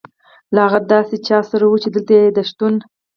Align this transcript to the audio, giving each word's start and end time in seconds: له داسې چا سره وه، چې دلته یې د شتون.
له 0.55 0.63
داسې 0.91 1.15
چا 1.27 1.39
سره 1.49 1.65
وه، 1.69 1.77
چې 1.83 1.89
دلته 1.95 2.13
یې 2.19 2.27
د 2.37 2.39
شتون. 2.49 2.75